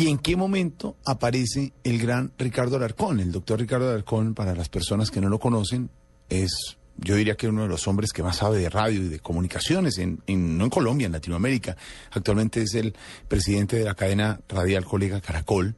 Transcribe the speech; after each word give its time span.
¿Y 0.00 0.08
en 0.08 0.16
qué 0.16 0.34
momento 0.34 0.96
aparece 1.04 1.74
el 1.84 1.98
gran 1.98 2.32
Ricardo 2.38 2.76
Alarcón? 2.76 3.20
El 3.20 3.32
doctor 3.32 3.60
Ricardo 3.60 3.90
Alarcón, 3.90 4.32
para 4.32 4.54
las 4.54 4.70
personas 4.70 5.10
que 5.10 5.20
no 5.20 5.28
lo 5.28 5.38
conocen, 5.38 5.90
es, 6.30 6.78
yo 6.96 7.16
diría 7.16 7.36
que 7.36 7.48
uno 7.48 7.64
de 7.64 7.68
los 7.68 7.86
hombres 7.86 8.10
que 8.10 8.22
más 8.22 8.38
sabe 8.38 8.60
de 8.60 8.70
radio 8.70 9.02
y 9.02 9.08
de 9.08 9.18
comunicaciones, 9.18 9.98
en, 9.98 10.22
no 10.26 10.64
en 10.64 10.70
Colombia, 10.70 11.04
en 11.04 11.12
Latinoamérica. 11.12 11.76
Actualmente 12.12 12.62
es 12.62 12.74
el 12.76 12.94
presidente 13.28 13.76
de 13.76 13.84
la 13.84 13.94
cadena 13.94 14.40
radial 14.48 14.86
colega 14.86 15.20
Caracol 15.20 15.76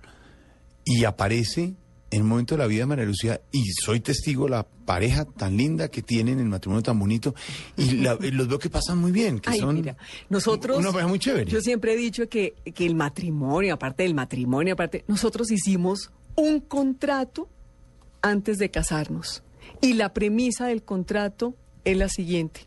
y 0.85 1.03
aparece 1.03 1.75
en 2.13 2.23
un 2.23 2.29
momento 2.29 2.55
de 2.55 2.59
la 2.59 2.67
vida 2.67 2.81
de 2.81 2.87
María 2.87 3.05
Lucía, 3.07 3.41
y 3.51 3.65
soy 3.73 4.01
testigo, 4.01 4.47
la 4.47 4.65
pareja 4.65 5.25
tan 5.25 5.57
linda 5.57 5.89
que 5.89 6.03
tienen, 6.03 6.39
el 6.39 6.47
matrimonio 6.47 6.83
tan 6.83 6.99
bonito, 6.99 7.35
y, 7.77 7.93
los 7.93 8.49
veo 8.49 8.59
que 8.59 8.69
pasan 8.69 8.99
muy 8.99 9.13
bien, 9.13 9.41
que 9.41 9.59
son 9.59 9.77
mira, 9.77 9.97
nosotros, 10.29 10.79
una 10.79 10.93
pareja 10.93 11.09
muy 11.09 11.19
chévere. 11.19 11.51
Yo 11.51 11.61
siempre 11.61 11.95
he 11.95 11.97
dicho 11.97 12.29
que, 12.29 12.55
que 12.75 12.85
el 12.85 12.95
matrimonio, 12.95 13.75
aparte 13.75 14.03
del 14.03 14.15
matrimonio, 14.15 14.75
aparte, 14.75 15.05
nosotros 15.09 15.51
hicimos 15.51 16.11
un 16.37 16.61
contrato 16.61 17.49
antes 18.21 18.59
de 18.59 18.71
casarnos. 18.71 19.43
Y 19.81 19.95
la 19.95 20.13
premisa 20.13 20.67
del 20.67 20.83
contrato 20.83 21.55
es 21.85 21.97
la 21.97 22.09
siguiente. 22.09 22.67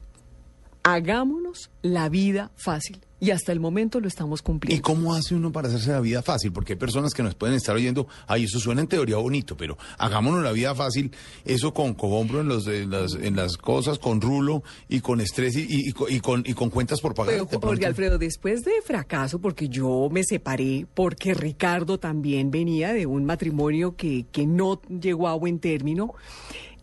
Hagámonos 0.88 1.72
la 1.82 2.10
vida 2.10 2.52
fácil 2.56 3.00
y 3.20 3.32
hasta 3.32 3.52
el 3.52 3.60
momento 3.60 4.00
lo 4.00 4.08
estamos 4.08 4.44
cumpliendo. 4.44 4.78
¿Y 4.78 4.84
cómo 4.84 5.16
hace 5.16 5.34
uno 5.34 5.52
para 5.52 5.68
hacerse 5.68 5.90
la 5.90 6.00
vida 6.00 6.22
fácil? 6.22 6.52
Porque 6.52 6.74
hay 6.74 6.80
personas 6.80 7.16
que 7.16 7.24
nos 7.24 7.34
pueden 7.34 7.56
estar 7.56 7.76
oyendo, 7.76 8.08
ay, 8.28 8.44
eso 8.44 8.60
suena 8.60 8.82
en 8.82 8.88
teoría 8.88 9.18
bonito, 9.18 9.58
pero 9.58 9.80
hagámonos 9.98 10.44
la 10.44 10.52
vida 10.52 10.76
fácil, 10.76 11.10
eso 11.44 11.74
con 11.74 11.96
cogombro 11.96 12.42
en, 12.42 12.50
los, 12.50 12.68
en, 12.68 12.92
las, 12.92 13.16
en 13.16 13.36
las 13.36 13.58
cosas, 13.58 13.98
con 13.98 14.22
rulo 14.22 14.62
y 14.88 15.00
con 15.00 15.22
estrés 15.22 15.56
y, 15.56 15.66
y, 15.90 16.20
con, 16.20 16.44
y 16.46 16.54
con 16.54 16.70
cuentas 16.70 17.02
por 17.02 17.16
pagar. 17.16 17.34
Pero, 17.34 17.60
porque 17.60 17.88
Alfredo, 17.88 18.20
después 18.20 18.62
de 18.62 18.74
fracaso, 18.84 19.40
porque 19.40 19.68
yo 19.70 20.08
me 20.12 20.24
separé, 20.24 20.86
porque 20.94 21.34
Ricardo 21.34 21.98
también 21.98 22.52
venía 22.52 22.94
de 22.94 23.08
un 23.08 23.26
matrimonio 23.26 23.96
que, 23.96 24.28
que 24.32 24.46
no 24.46 24.80
llegó 24.84 25.30
a 25.30 25.34
buen 25.34 25.58
término, 25.58 26.14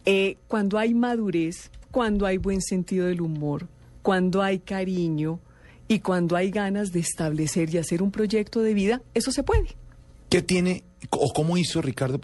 eh, 0.05 0.39
cuando 0.49 0.77
hay 0.77 0.93
madurez, 0.93 1.71
cuando 1.93 2.27
hay 2.27 2.39
buen 2.39 2.61
sentido 2.61 3.07
del 3.07 3.21
humor, 3.21 3.69
cuando 4.03 4.43
hay 4.43 4.59
cariño, 4.59 5.41
y 5.89 6.01
cuando 6.01 6.37
hay 6.37 6.51
ganas 6.51 6.93
de 6.93 7.01
establecer 7.01 7.73
y 7.75 7.79
hacer 7.79 8.03
un 8.03 8.11
proyecto 8.11 8.61
de 8.61 8.73
vida, 8.73 9.03
eso 9.15 9.31
se 9.31 9.43
puede. 9.43 9.77
¿Qué 10.31 10.41
tiene 10.41 10.85
o 11.11 11.33
cómo 11.35 11.59
hizo 11.59 11.83
Ricardo 11.83 12.19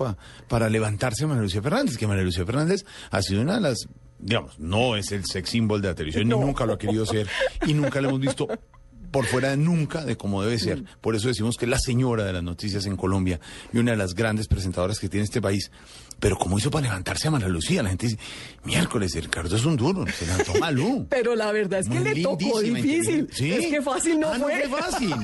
para 0.48 0.70
levantarse 0.70 1.24
a 1.24 1.26
María 1.26 1.42
Lucía 1.42 1.60
Fernández? 1.60 1.98
Que 1.98 2.06
María 2.06 2.24
Lucía 2.24 2.46
Fernández 2.46 2.86
ha 3.10 3.20
sido 3.20 3.42
una 3.42 3.56
de 3.56 3.60
las, 3.60 3.86
digamos, 4.18 4.58
no 4.58 4.96
es 4.96 5.12
el 5.12 5.26
sex 5.26 5.50
symbol 5.50 5.82
de 5.82 5.88
la 5.88 5.94
televisión, 5.94 6.28
ni 6.28 6.34
nunca 6.34 6.64
lo 6.64 6.74
ha 6.74 6.78
querido 6.78 7.04
ser, 7.04 7.28
y 7.66 7.74
nunca 7.74 8.00
lo 8.00 8.08
hemos 8.08 8.20
visto 8.20 8.48
por 9.10 9.26
fuera 9.26 9.50
de 9.50 9.56
nunca 9.56 10.04
de 10.04 10.16
cómo 10.16 10.42
debe 10.42 10.58
ser. 10.58 10.82
Mm. 10.82 10.86
Por 11.00 11.16
eso 11.16 11.28
decimos 11.28 11.56
que 11.56 11.66
es 11.66 11.70
la 11.70 11.78
señora 11.78 12.24
de 12.24 12.32
las 12.32 12.42
noticias 12.42 12.86
en 12.86 12.96
Colombia 12.96 13.40
y 13.72 13.78
una 13.78 13.92
de 13.92 13.96
las 13.98 14.14
grandes 14.14 14.48
presentadoras 14.48 14.98
que 14.98 15.08
tiene 15.08 15.24
este 15.24 15.42
país. 15.42 15.70
Pero 16.20 16.36
¿cómo 16.36 16.58
hizo 16.58 16.70
para 16.70 16.88
levantarse 16.88 17.28
a 17.28 17.30
María 17.30 17.48
Lucía? 17.48 17.82
La 17.82 17.90
gente 17.90 18.06
dice, 18.06 18.18
miércoles, 18.64 19.14
Ricardo 19.14 19.54
es 19.54 19.64
un 19.64 19.76
duro, 19.76 20.04
se 20.06 20.26
levantó 20.26 20.54
Malú. 20.58 21.06
Pero 21.10 21.36
la 21.36 21.52
verdad 21.52 21.78
es 21.80 21.88
que 21.88 22.00
le 22.00 22.22
tocó 22.22 22.60
difícil. 22.60 23.28
¿Sí? 23.32 23.52
Es 23.52 23.66
que 23.66 23.80
fácil 23.80 24.18
no 24.18 24.28
ah, 24.28 24.38
fue. 24.38 24.58
No 24.58 24.68
fue 24.68 24.80
fácil. 24.80 25.14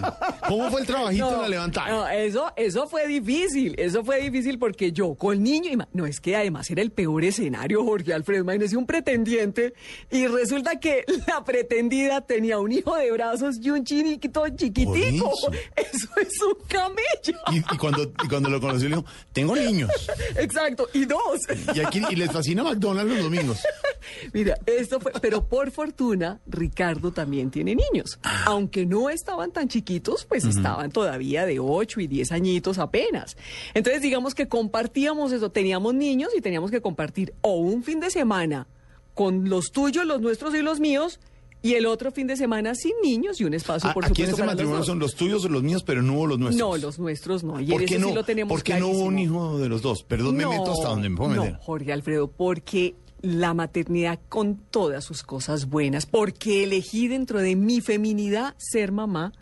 ¿Cómo 0.46 0.70
fue 0.70 0.80
el 0.82 0.86
trabajito 0.86 1.30
de 1.30 1.36
la 1.42 1.48
levantada? 1.48 1.88
No, 1.88 2.08
eso, 2.08 2.52
eso 2.54 2.86
fue 2.86 3.08
difícil. 3.08 3.74
Eso 3.76 4.04
fue 4.04 4.20
difícil 4.20 4.58
porque 4.58 4.92
yo 4.92 5.14
con 5.14 5.42
niño, 5.42 5.72
y 5.72 5.78
no 5.96 6.06
es 6.06 6.20
que 6.20 6.36
además 6.36 6.70
era 6.70 6.82
el 6.82 6.92
peor 6.92 7.24
escenario, 7.24 7.84
Jorge 7.84 8.14
Alfredo, 8.14 8.42
imagínese 8.42 8.76
un 8.76 8.86
pretendiente 8.86 9.74
y 10.12 10.28
resulta 10.28 10.78
que 10.78 11.04
la 11.26 11.42
pretendida 11.42 12.20
tenía 12.20 12.60
un 12.60 12.70
hijo 12.70 12.96
de 12.96 13.10
brazos 13.10 13.56
y 13.60 13.70
un 13.70 13.84
chiniquito 13.84 14.48
chiquitico. 14.50 15.32
Eso. 15.76 16.08
es 16.20 16.40
un 16.40 16.66
camello. 16.68 17.40
Y, 17.50 17.76
cuando, 17.76 18.12
y 18.22 18.28
cuando 18.28 18.48
lo 18.48 18.60
conoció 18.60 18.88
le 18.88 18.96
dijo, 18.96 19.08
tengo 19.32 19.56
niños. 19.56 19.90
Exacto 20.36 20.83
y 20.92 21.04
dos. 21.04 21.40
Y 21.74 21.80
aquí 21.80 22.02
y 22.10 22.16
les 22.16 22.30
fascina 22.30 22.62
McDonald's 22.62 23.14
los 23.14 23.24
domingos. 23.24 23.62
Mira, 24.32 24.56
esto 24.66 25.00
fue, 25.00 25.12
pero 25.20 25.46
por 25.48 25.70
fortuna 25.70 26.40
Ricardo 26.46 27.12
también 27.12 27.50
tiene 27.50 27.74
niños. 27.74 28.18
Ah. 28.22 28.44
Aunque 28.46 28.86
no 28.86 29.10
estaban 29.10 29.52
tan 29.52 29.68
chiquitos, 29.68 30.24
pues 30.24 30.44
estaban 30.44 30.90
todavía 30.90 31.46
de 31.46 31.58
8 31.58 32.00
y 32.00 32.06
10 32.06 32.32
añitos 32.32 32.78
apenas. 32.78 33.36
Entonces, 33.74 34.02
digamos 34.02 34.34
que 34.34 34.48
compartíamos 34.48 35.32
eso, 35.32 35.50
teníamos 35.50 35.94
niños 35.94 36.30
y 36.36 36.40
teníamos 36.40 36.70
que 36.70 36.80
compartir 36.80 37.34
o 37.40 37.56
un 37.56 37.82
fin 37.82 38.00
de 38.00 38.10
semana 38.10 38.66
con 39.14 39.48
los 39.48 39.70
tuyos, 39.70 40.04
los 40.04 40.20
nuestros 40.20 40.54
y 40.54 40.62
los 40.62 40.80
míos 40.80 41.20
y 41.64 41.76
el 41.76 41.86
otro 41.86 42.12
fin 42.12 42.26
de 42.26 42.36
semana 42.36 42.74
sin 42.74 42.92
niños 43.02 43.40
y 43.40 43.44
un 43.44 43.54
espacio, 43.54 43.90
por 43.94 44.04
supuesto. 44.04 44.12
Aquí 44.12 44.22
en 44.24 44.28
este 44.28 44.44
matrimonio 44.44 44.84
son 44.84 44.98
los 44.98 45.14
tuyos 45.14 45.46
o 45.46 45.48
los 45.48 45.62
míos, 45.62 45.82
pero 45.82 46.02
no 46.02 46.12
hubo 46.12 46.26
los 46.26 46.38
nuestros. 46.38 46.68
No, 46.68 46.76
los 46.76 46.98
nuestros 46.98 47.42
no. 47.42 47.58
Y 47.58 47.68
¿Por 47.68 47.86
qué 47.86 47.98
no? 47.98 48.08
Sí 48.08 48.14
lo 48.14 48.22
tenemos 48.22 48.52
¿Por 48.52 48.62
qué 48.62 48.78
no 48.78 48.88
hubo 48.88 49.04
un 49.04 49.18
hijo 49.18 49.56
de 49.56 49.70
los 49.70 49.80
dos? 49.80 50.02
Perdón, 50.02 50.36
me 50.36 50.44
meto 50.44 50.72
hasta 50.72 50.88
donde 50.88 51.08
me 51.08 51.16
puedo 51.16 51.30
meter. 51.30 51.54
No, 51.54 51.58
Jorge 51.60 51.90
Alfredo, 51.94 52.28
porque 52.28 52.96
la 53.22 53.54
maternidad 53.54 54.20
con 54.28 54.58
todas 54.58 55.04
sus 55.04 55.22
cosas 55.22 55.70
buenas, 55.70 56.04
porque 56.04 56.64
elegí 56.64 57.08
dentro 57.08 57.40
de 57.40 57.56
mi 57.56 57.80
feminidad 57.80 58.54
ser 58.58 58.92
mamá, 58.92 59.32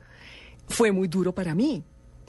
fue 0.68 0.92
muy 0.92 1.08
duro 1.08 1.34
para 1.34 1.56
mí. 1.56 1.82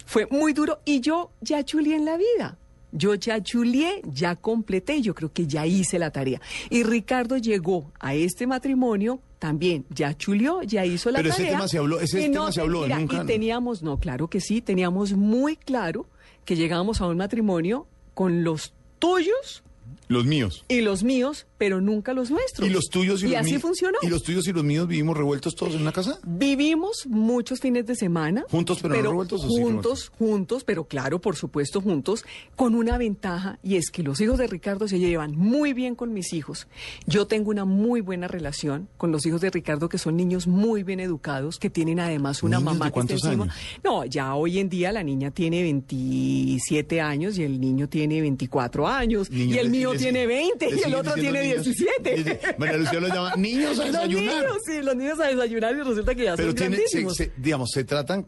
Fue 0.07 0.27
muy 0.31 0.53
duro 0.53 0.79
y 0.85 1.01
yo 1.01 1.33
ya 1.39 1.63
chulé 1.63 1.95
en 1.95 2.05
la 2.05 2.17
vida. 2.17 2.57
Yo 2.95 3.15
ya 3.15 3.41
chulié, 3.41 4.01
ya 4.05 4.35
completé, 4.35 5.01
yo 5.01 5.13
creo 5.13 5.33
que 5.33 5.47
ya 5.47 5.65
hice 5.65 5.99
la 5.99 6.11
tarea. 6.11 6.39
Y 6.69 6.83
Ricardo 6.83 7.37
llegó 7.37 7.91
a 7.99 8.13
este 8.13 8.47
matrimonio 8.47 9.19
también, 9.39 9.85
ya 9.89 10.15
chulió, 10.15 10.61
ya 10.61 10.85
hizo 10.85 11.11
la 11.11 11.17
tarea. 11.17 11.33
Pero 11.33 11.43
ese 11.43 11.51
tema 11.51 11.67
se 11.67 11.77
habló, 11.79 11.99
ese 11.99 12.21
tema 12.21 12.51
se 12.51 12.61
habló. 12.61 12.87
nunca... 12.87 13.23
Y 13.23 13.25
teníamos, 13.25 13.83
no, 13.83 13.97
claro 13.97 14.29
que 14.29 14.39
sí, 14.39 14.61
teníamos 14.61 15.13
muy 15.13 15.57
claro 15.57 16.07
que 16.45 16.55
llegábamos 16.55 17.01
a 17.01 17.07
un 17.07 17.17
matrimonio 17.17 17.87
con 18.13 18.43
los 18.43 18.73
tuyos 18.99 19.63
los 20.07 20.25
míos. 20.25 20.63
Y 20.67 20.81
los 20.81 21.03
míos, 21.03 21.47
pero 21.63 21.79
nunca 21.79 22.13
los 22.13 22.29
nuestros. 22.29 22.67
Y 22.67 22.73
los 22.73 22.89
tuyos 22.89 23.23
y, 23.23 23.27
y 23.27 23.29
los 23.29 23.39
así 23.39 23.57
funcionó. 23.57 23.97
¿Y 24.01 24.07
los 24.07 24.21
tuyos 24.21 24.45
y 24.49 24.51
los 24.51 24.65
míos 24.65 24.85
vivimos 24.85 25.15
revueltos 25.15 25.55
todos 25.55 25.75
en 25.75 25.81
una 25.83 25.93
casa? 25.93 26.19
Vivimos 26.27 27.07
muchos 27.07 27.61
fines 27.61 27.85
de 27.85 27.95
semana. 27.95 28.43
¿Juntos 28.51 28.79
pero, 28.81 28.95
no 28.95 29.01
revueltos? 29.01 29.45
Juntos, 29.45 30.11
juntos, 30.19 30.65
pero 30.65 30.83
claro, 30.83 31.21
por 31.21 31.37
supuesto, 31.37 31.79
juntos, 31.79 32.25
con 32.57 32.75
una 32.75 32.97
ventaja, 32.97 33.59
y 33.63 33.77
es 33.77 33.91
que 33.91 34.03
los 34.03 34.19
hijos 34.19 34.39
de 34.39 34.47
Ricardo 34.47 34.89
se 34.89 34.99
llevan 34.99 35.37
muy 35.37 35.71
bien 35.71 35.95
con 35.95 36.11
mis 36.11 36.33
hijos. 36.33 36.67
Yo 37.07 37.27
tengo 37.27 37.49
una 37.49 37.63
muy 37.63 38.01
buena 38.01 38.27
relación 38.27 38.89
con 38.97 39.13
los 39.13 39.25
hijos 39.25 39.39
de 39.39 39.49
Ricardo, 39.49 39.87
que 39.87 39.97
son 39.97 40.17
niños 40.17 40.47
muy 40.47 40.83
bien 40.83 40.99
educados, 40.99 41.59
que 41.59 41.69
tienen 41.69 42.01
además 42.01 42.43
una 42.43 42.59
mamá 42.59 42.91
que 42.91 42.99
está 42.99 43.13
encima. 43.13 43.55
No, 43.85 44.03
ya 44.03 44.35
hoy 44.35 44.59
en 44.59 44.67
día 44.67 44.91
la 44.91 45.01
niña 45.01 45.31
tiene 45.31 45.61
27 45.61 46.99
años 46.99 47.37
y 47.37 47.43
el 47.43 47.61
niño 47.61 47.87
tiene 47.87 48.19
24 48.19 48.85
años. 48.85 49.29
y 49.31 49.57
el 49.57 49.69
mío 49.69 49.93
tiene 49.97 50.27
20 50.27 50.69
y 50.69 50.81
el 50.81 50.95
otro 50.95 51.13
tiene 51.13 51.52
17. 51.55 52.55
María 52.57 52.77
Lucía 52.77 52.99
lo 52.99 53.07
llama 53.07 53.35
niños 53.35 53.79
a 53.79 53.85
desayunar. 53.85 54.43
Los 54.43 54.43
niños, 54.43 54.57
sí, 54.65 54.81
los 54.81 54.95
niños 54.95 55.19
a 55.19 55.27
desayunar 55.27 55.75
y 55.75 55.81
resulta 55.81 56.15
que 56.15 56.23
ya 56.23 56.35
Pero 56.35 56.49
son 56.49 56.55
tiene, 56.55 56.77
se, 56.87 57.31
digamos, 57.37 57.69
se 57.71 57.83
tratan 57.83 58.25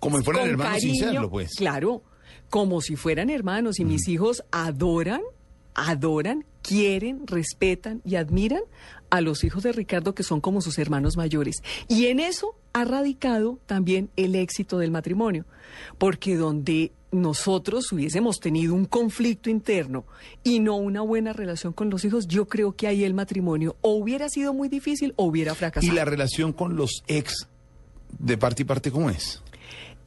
como 0.00 0.18
si 0.18 0.24
fueran 0.24 0.48
hermanos 0.48 0.80
sinceros, 0.80 1.30
pues. 1.30 1.54
Claro, 1.56 2.02
como 2.50 2.80
si 2.80 2.96
fueran 2.96 3.30
hermanos 3.30 3.78
y 3.80 3.84
mis 3.84 4.08
hijos 4.08 4.44
adoran, 4.50 5.20
adoran, 5.74 6.44
quieren, 6.62 7.26
respetan 7.26 8.00
y 8.04 8.16
admiran 8.16 8.62
a 9.10 9.20
los 9.20 9.44
hijos 9.44 9.62
de 9.62 9.72
Ricardo 9.72 10.14
que 10.14 10.22
son 10.22 10.40
como 10.40 10.60
sus 10.60 10.78
hermanos 10.78 11.16
mayores. 11.16 11.62
Y 11.88 12.06
en 12.06 12.20
eso 12.20 12.54
ha 12.72 12.84
radicado 12.84 13.58
también 13.66 14.10
el 14.16 14.34
éxito 14.34 14.78
del 14.78 14.90
matrimonio, 14.90 15.46
porque 15.98 16.36
donde 16.36 16.92
nosotros 17.10 17.90
hubiésemos 17.92 18.38
tenido 18.40 18.74
un 18.74 18.84
conflicto 18.84 19.50
interno 19.50 20.04
y 20.42 20.60
no 20.60 20.76
una 20.76 21.00
buena 21.00 21.32
relación 21.32 21.72
con 21.72 21.90
los 21.90 22.04
hijos, 22.04 22.28
yo 22.28 22.46
creo 22.46 22.72
que 22.72 22.86
ahí 22.86 23.04
el 23.04 23.14
matrimonio 23.14 23.76
o 23.80 23.92
hubiera 23.94 24.28
sido 24.28 24.52
muy 24.52 24.68
difícil 24.68 25.14
o 25.16 25.24
hubiera 25.24 25.54
fracasado. 25.54 25.92
¿Y 25.92 25.96
la 25.96 26.04
relación 26.04 26.52
con 26.52 26.76
los 26.76 27.02
ex 27.06 27.48
de 28.18 28.36
parte 28.38 28.62
y 28.62 28.64
parte 28.64 28.90
cómo 28.90 29.10
es? 29.10 29.42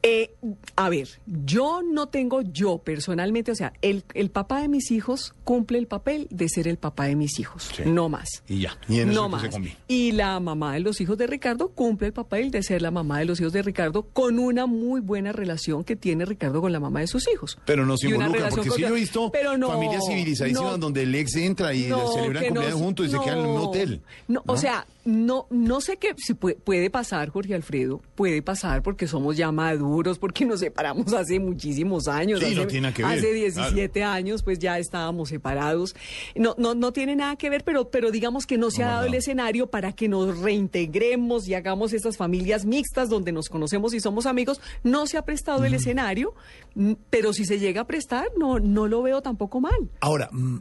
Eh, 0.04 0.34
a 0.74 0.88
ver, 0.88 1.08
yo 1.26 1.80
no 1.82 2.08
tengo 2.08 2.42
yo 2.42 2.78
personalmente, 2.78 3.52
o 3.52 3.54
sea, 3.54 3.72
el, 3.82 4.02
el, 4.14 4.30
papá 4.30 4.60
de 4.60 4.66
mis 4.66 4.90
hijos 4.90 5.32
cumple 5.44 5.78
el 5.78 5.86
papel 5.86 6.26
de 6.28 6.48
ser 6.48 6.66
el 6.66 6.76
papá 6.76 7.04
de 7.04 7.14
mis 7.14 7.38
hijos, 7.38 7.70
no 7.84 8.08
más. 8.08 8.42
Y 8.48 8.62
ya, 8.62 8.76
y 8.88 9.04
no 9.04 9.28
más. 9.28 9.44
Y 9.86 10.10
la 10.10 10.40
mamá 10.40 10.74
de 10.74 10.80
los 10.80 11.00
hijos 11.00 11.16
de 11.18 11.28
Ricardo 11.28 11.68
cumple 11.68 12.08
el 12.08 12.12
papel 12.12 12.50
de 12.50 12.64
ser 12.64 12.82
la 12.82 12.90
mamá 12.90 13.20
de 13.20 13.26
los 13.26 13.40
hijos 13.40 13.52
de 13.52 13.62
Ricardo 13.62 14.02
con 14.12 14.40
una 14.40 14.66
muy 14.66 15.00
buena 15.00 15.30
relación 15.30 15.84
que 15.84 15.94
tiene 15.94 16.24
Ricardo 16.24 16.60
con 16.60 16.72
la 16.72 16.80
mamá 16.80 16.98
de 16.98 17.06
sus 17.06 17.28
hijos. 17.32 17.56
Pero 17.64 17.86
no 17.86 17.96
se 17.96 18.08
involucra, 18.08 18.48
porque 18.48 18.70
sí 18.70 18.80
yo 18.80 18.88
he 18.88 18.92
visto 18.92 19.30
familias 19.30 20.02
civilizadísimas 20.08 20.80
donde 20.80 21.02
el 21.02 21.14
ex 21.14 21.36
entra 21.36 21.74
y 21.74 21.82
celebran 21.82 22.46
cumpleaños 22.46 22.80
juntos 22.80 23.06
y 23.06 23.10
se 23.10 23.20
quedan 23.20 23.38
en 23.38 23.46
un 23.46 23.58
hotel. 23.58 24.00
No, 24.26 24.42
o 24.46 24.56
sea, 24.56 24.84
no, 25.04 25.46
no 25.50 25.80
sé 25.80 25.96
qué 25.98 26.14
si 26.16 26.34
puede, 26.34 26.56
puede 26.56 26.90
pasar, 26.90 27.28
Jorge 27.30 27.54
Alfredo, 27.54 28.00
puede 28.16 28.42
pasar 28.42 28.82
porque 28.82 29.06
somos 29.06 29.36
ya 29.36 29.52
maduros 29.52 29.91
porque 30.18 30.44
nos 30.44 30.60
separamos 30.60 31.12
hace 31.12 31.38
muchísimos 31.38 32.08
años. 32.08 32.40
Sí, 32.40 32.46
hace, 32.46 32.54
no 32.54 32.66
tiene 32.66 32.92
que 32.92 33.02
ver, 33.02 33.18
Hace 33.18 33.32
17 33.32 34.02
años, 34.04 34.42
pues 34.42 34.58
ya 34.58 34.78
estábamos 34.78 35.28
separados. 35.28 35.94
No, 36.34 36.54
no, 36.58 36.74
no 36.74 36.92
tiene 36.92 37.16
nada 37.16 37.36
que 37.36 37.50
ver, 37.50 37.64
pero, 37.64 37.90
pero 37.90 38.10
digamos 38.10 38.46
que 38.46 38.58
no 38.58 38.70
se 38.70 38.82
No, 38.82 38.88
ha 38.88 38.90
dado 38.92 39.02
no. 39.02 39.08
el 39.08 39.14
escenario 39.14 39.66
para 39.68 39.92
que 39.92 40.08
nos 40.08 40.38
reintegremos 40.38 41.48
y 41.48 41.54
hagamos 41.54 41.92
estas 41.92 42.16
familias 42.16 42.64
mixtas 42.64 43.08
donde 43.08 43.32
nos 43.32 43.48
conocemos 43.48 43.94
y 43.94 44.00
somos 44.00 44.26
amigos. 44.26 44.60
No 44.82 45.06
se 45.06 45.18
ha 45.18 45.22
prestado 45.24 45.64
el 45.64 45.74
escenario, 45.74 46.34
mm, 46.74 46.92
pero 47.10 47.32
si 47.32 47.44
se 47.44 47.58
llega 47.58 47.82
a 47.82 47.86
prestar, 47.86 48.26
no, 48.38 48.58
no 48.58 48.86
lo 48.88 49.02
veo 49.02 49.22
tampoco 49.22 49.60
mal. 49.60 49.90
Ahora, 50.00 50.28
mm, 50.32 50.58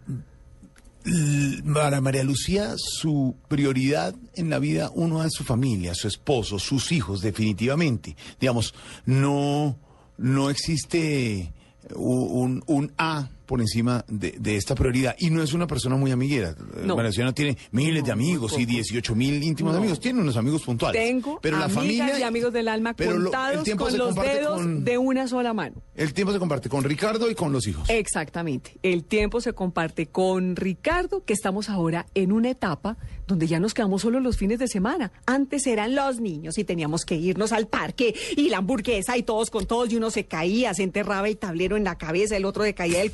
para 1.74 2.02
María 2.02 2.24
Lucía, 2.24 2.74
su 2.78 3.36
prioridad 3.48 4.16
en 4.36 4.50
la 4.50 4.60
vida, 4.60 4.92
uno 4.94 5.24
es 5.24 5.34
su 5.34 5.44
familia, 5.44 5.96
su 5.96 6.08
esposo, 6.08 6.60
sus 6.60 6.92
hijos, 6.92 7.22
definitivamente. 7.22 8.16
Digamos, 8.40 8.74
no, 9.06 9.78
no 10.18 10.50
existe 10.50 11.52
u- 11.96 12.42
un, 12.42 12.64
un 12.68 12.92
A 12.98 13.30
por 13.52 13.60
encima 13.60 14.06
de, 14.08 14.34
de 14.40 14.56
esta 14.56 14.76
prioridad. 14.76 15.14
Y 15.20 15.30
no 15.30 15.44
es 15.44 15.52
una 15.52 15.68
persona 15.68 15.98
muy 15.98 16.10
amiguera. 16.10 16.56
No. 16.86 16.96
Lucía 17.04 17.26
no 17.26 17.34
tiene 17.34 17.58
miles 17.72 18.02
de 18.02 18.08
No, 18.08 18.14
amigos 18.14 18.54
y 18.54 18.64
pocos. 18.64 18.68
18 18.68 19.14
mil 19.16 19.44
íntimos 19.44 19.74
No. 19.74 19.80
amigos. 19.80 20.00
Tiene 20.00 20.22
unos 20.22 20.38
amigos 20.38 20.62
puntuales. 20.64 21.04
Tengo 21.04 21.38
pero 21.42 21.58
la 21.60 21.68
familia 21.68 22.18
y 22.18 22.24
amigos 22.24 22.54
del 22.54 22.70
alma 22.70 22.94
pero 22.94 23.18
lo- 23.18 23.24
contados 23.30 23.66
tiempo 23.66 23.84
con 23.84 23.98
los 23.98 24.16
dedos 24.16 24.56
con- 24.62 24.86
de 24.86 24.98
una 24.98 25.28
sola 25.28 25.54
mano. 25.54 25.76
El 25.96 26.14
tiempo 26.14 26.32
se 26.32 26.40
comparte 26.40 26.70
con 26.70 26.86
Ricardo 26.86 27.30
y 27.30 27.36
con 27.36 27.52
los 27.52 27.68
hijos. 27.68 27.90
Exactamente. 27.90 28.78
El 28.84 29.04
tiempo 29.04 29.42
se 29.42 29.52
comparte 29.52 30.06
con 30.08 30.56
Ricardo, 30.56 31.26
que 31.26 31.34
estamos 31.34 31.68
ahora 31.70 32.06
en 32.16 32.32
una 32.32 32.52
etapa 32.52 32.96
donde 33.28 33.48
ya 33.48 33.60
nos 33.60 33.74
quedamos 33.74 34.02
solo 34.04 34.22
los 34.22 34.38
fines 34.38 34.60
de 34.60 34.68
semana. 34.70 35.12
Antes 35.26 35.68
eran 35.68 35.94
los 35.96 36.22
niños 36.22 36.58
y 36.58 36.64
teníamos 36.64 37.04
que 37.04 37.16
irnos 37.16 37.52
al 37.52 37.68
parque 37.68 38.16
y 38.38 38.48
la 38.48 38.60
hamburguesa 38.60 39.18
y 39.18 39.24
todos 39.24 39.50
con 39.50 39.66
todos 39.66 39.92
y 39.92 39.98
uno 39.98 40.10
se 40.10 40.24
caía, 40.26 40.74
se 40.74 40.84
enterraba 40.84 41.28
el 41.28 41.38
tablero 41.38 41.76
en 41.76 41.84
la 41.84 41.98
cabeza, 41.98 42.38
el 42.38 42.46
otro 42.46 42.64
se 42.64 42.74
caía 42.74 43.00
del 43.00 43.12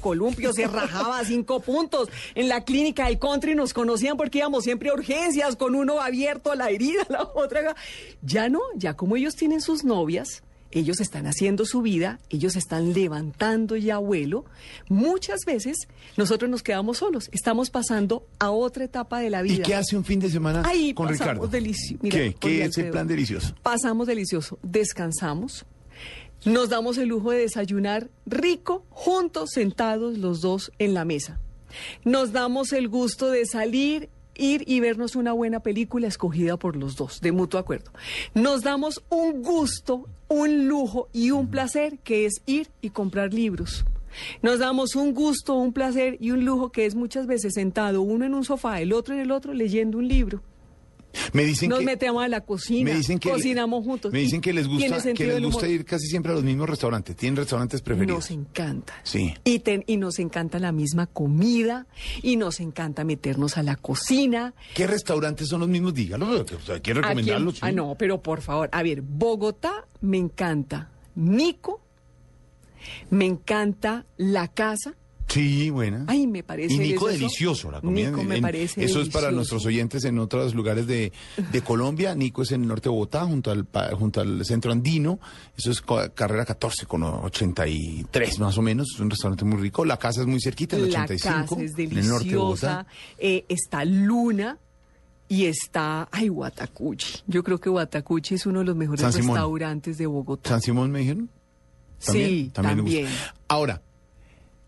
se 0.54 0.68
rajaba 0.68 1.20
a 1.20 1.26
cinco 1.26 1.60
puntos. 1.60 2.10
En 2.36 2.48
la 2.50 2.64
clínica 2.64 3.06
del 3.06 3.20
country 3.20 3.56
nos 3.56 3.74
conocían 3.74 4.18
porque 4.18 4.40
íbamos 4.40 4.64
siempre 4.64 4.90
a 4.90 4.94
urgencias 4.94 5.56
con 5.56 5.76
uno 5.76 6.02
abierto 6.02 6.52
a 6.52 6.56
la 6.56 6.70
herida, 6.70 7.06
la 7.10 7.24
otra. 7.24 7.76
Ya 8.22 8.50
no, 8.50 8.62
ya 8.76 8.96
como 8.96 9.16
ellos 9.16 9.36
tienen 9.36 9.62
sus 9.62 9.84
novias, 9.84 10.44
ellos 10.72 11.00
están 11.00 11.28
haciendo 11.28 11.66
su 11.66 11.82
vida, 11.82 12.20
ellos 12.30 12.56
están 12.56 12.94
levantando 12.94 13.76
ya 13.76 13.98
vuelo. 13.98 14.46
Muchas 14.90 15.42
veces 15.46 15.88
nosotros 16.18 16.50
nos 16.52 16.64
quedamos 16.64 16.98
solos, 16.98 17.30
estamos 17.32 17.70
pasando 17.70 18.28
a 18.40 18.52
otra 18.52 18.84
etapa 18.84 19.20
de 19.20 19.30
la 19.30 19.42
vida. 19.42 19.56
¿Y 19.56 19.62
qué 19.62 19.76
hace 19.76 19.96
un 19.96 20.04
fin 20.04 20.20
de 20.20 20.30
semana 20.30 20.64
Ahí 20.66 20.94
con 20.94 21.08
Ricardo? 21.08 21.50
mira, 22.02 22.18
¿Qué? 22.18 22.36
¿Qué 22.40 22.66
es 22.66 22.78
el 22.78 22.90
plan 22.90 23.08
delicioso? 23.08 23.56
Pasamos 23.64 24.08
delicioso, 24.08 24.60
descansamos, 24.62 25.66
nos 26.46 26.70
damos 26.70 26.98
el 26.98 27.10
lujo 27.10 27.32
de 27.32 27.40
desayunar 27.40 28.10
rico, 28.26 28.84
juntos, 28.90 29.50
sentados 29.54 30.18
los 30.18 30.42
dos 30.42 30.72
en 30.80 30.94
la 30.94 31.06
mesa. 31.06 31.40
Nos 32.04 32.32
damos 32.32 32.74
el 32.74 32.88
gusto 32.88 33.30
de 33.30 33.46
salir, 33.46 34.10
ir 34.36 34.64
y 34.68 34.80
vernos 34.80 35.16
una 35.16 35.34
buena 35.34 35.62
película 35.62 36.08
escogida 36.08 36.58
por 36.58 36.76
los 36.76 36.96
dos, 36.96 37.22
de 37.22 37.32
mutuo 37.32 37.60
acuerdo. 37.60 37.92
Nos 38.34 38.62
damos 38.62 39.04
un 39.10 39.42
gusto, 39.42 40.08
un 40.28 40.68
lujo 40.68 41.10
y 41.12 41.32
un 41.32 41.50
placer 41.50 42.00
que 42.00 42.26
es 42.26 42.42
ir 42.46 42.70
y 42.82 42.92
comprar 42.92 43.34
libros. 43.34 43.86
Nos 44.42 44.60
damos 44.60 44.96
un 44.96 45.14
gusto, 45.14 45.56
un 45.56 45.74
placer 45.74 46.18
y 46.20 46.32
un 46.32 46.46
lujo 46.46 46.72
que 46.72 46.86
es 46.86 46.96
muchas 46.96 47.28
veces 47.28 47.54
sentado 47.54 48.02
uno 48.02 48.26
en 48.26 48.34
un 48.34 48.44
sofá, 48.44 48.82
el 48.82 48.94
otro 48.94 49.14
en 49.14 49.20
el 49.20 49.32
otro 49.32 49.54
leyendo 49.54 49.98
un 49.98 50.08
libro. 50.08 50.42
Me 51.34 51.44
dicen 51.46 51.70
Nos 51.70 51.80
que 51.80 51.86
metemos 51.86 52.24
a 52.24 52.28
la 52.28 52.42
cocina, 52.42 52.92
me 52.92 52.98
dicen 52.98 53.20
que 53.20 53.30
cocinamos 53.30 53.84
juntos. 53.84 54.12
Me 54.14 54.20
dicen 54.20 54.42
que 54.42 54.54
les 54.54 54.68
gusta 54.68 55.02
que 55.14 55.26
les 55.28 55.42
gusta 55.44 55.68
ir 55.68 55.86
casi 55.86 56.08
siempre 56.08 56.32
a 56.32 56.36
los 56.36 56.44
mismos 56.44 56.70
restaurantes. 56.70 57.16
Tienen 57.16 57.38
restaurantes 57.38 57.82
preferidos. 57.82 58.18
Nos 58.18 58.32
encanta. 58.32 58.94
Sí. 59.04 59.34
Y, 59.44 59.60
ten- 59.60 59.84
y 59.88 59.98
nos 59.98 60.20
encanta 60.20 60.60
la 60.60 60.72
misma 60.72 61.08
comida, 61.08 61.88
y 62.22 62.36
nos 62.38 62.60
encanta 62.60 63.04
meternos 63.04 63.58
a 63.58 63.64
la 63.64 63.76
cocina. 63.76 64.54
¿Qué 64.74 64.88
restaurantes 64.88 65.48
son 65.50 65.60
los 65.62 65.70
mismos? 65.70 65.94
Dígalo, 65.94 66.42
o 66.42 66.46
sea, 66.66 66.76
hay 66.76 66.82
que 66.82 66.94
recomendarlos. 66.94 67.60
Ah, 67.62 67.72
no, 67.72 67.96
pero 67.98 68.22
por 68.22 68.42
favor, 68.42 68.70
a 68.72 68.84
ver, 68.84 69.02
Bogotá 69.02 69.86
me 70.02 70.18
encanta. 70.18 70.92
Nico, 71.16 71.82
me 73.10 73.26
encanta 73.26 74.06
la 74.18 74.48
casa. 74.48 74.94
Sí, 75.28 75.70
buena. 75.70 76.06
Ay, 76.08 76.26
me 76.26 76.42
parece 76.42 76.74
Y 76.76 76.78
Nico 76.80 77.08
delicioso. 77.08 77.12
delicioso, 77.68 77.72
la 77.72 77.82
comida. 77.82 78.10
Nico 78.12 78.24
me 78.24 78.38
en- 78.38 78.42
parece 78.42 78.84
Eso 78.86 79.02
es 79.02 79.10
para 79.10 79.30
nuestros 79.32 79.66
oyentes 79.66 80.06
en 80.06 80.20
otros 80.20 80.56
lugares 80.56 80.88
de, 80.88 81.12
de 81.52 81.62
Colombia. 81.62 82.16
Nico 82.16 82.44
es 82.44 82.52
en 82.54 82.62
el 82.62 82.68
norte 82.70 82.84
de 82.86 82.92
Bogotá, 82.92 83.26
junto 83.26 83.52
al, 83.52 83.68
junto 83.98 84.22
al 84.22 84.46
centro 84.46 84.72
andino. 84.72 85.20
Eso 85.58 85.70
es 85.72 85.82
carrera 86.14 86.46
14 86.46 86.86
con 86.86 87.04
83 87.04 88.40
más 88.40 88.58
o 88.58 88.62
menos. 88.62 88.88
Es 88.94 89.00
un 89.00 89.10
restaurante 89.10 89.44
muy 89.46 89.58
rico. 89.62 89.84
La 89.86 89.98
casa 89.98 90.22
es 90.22 90.28
muy 90.28 90.40
cerquita, 90.40 90.78
en 90.78 90.86
el 90.86 90.92
La 90.94 91.04
85. 91.04 91.56
casa 91.56 91.62
es 91.64 91.78
en 91.78 91.98
el 91.98 92.08
norte 92.08 92.30
de 92.30 92.36
Bogotá. 92.36 92.68
deliciosa. 92.68 92.88
eh, 93.20 93.46
está 93.50 93.86
Luna 93.86 94.58
y 95.30 95.46
está, 95.46 96.08
ay, 96.12 96.30
Guatacuchi. 96.30 97.20
Yo 97.28 97.44
creo 97.44 97.60
que 97.60 97.70
Guatacuchi 97.70 98.36
es 98.36 98.46
uno 98.46 98.60
de 98.60 98.66
los 98.66 98.76
mejores 98.78 99.02
restaurantes 99.14 99.98
de 99.98 100.06
Bogotá. 100.08 100.50
San 100.52 100.62
Simón 100.62 100.90
me 100.92 101.00
dijeron. 101.00 101.30
Sí, 102.00 102.46
me 102.46 102.50
también. 102.64 103.06
gusta. 103.08 103.36
Ahora, 103.48 103.82